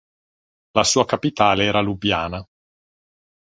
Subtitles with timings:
[0.71, 2.43] La sua capitale era Lubiana.